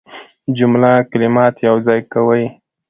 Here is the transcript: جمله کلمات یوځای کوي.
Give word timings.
جمله 0.57 0.91
کلمات 1.11 1.55
یوځای 1.67 1.99
کوي. 2.13 2.43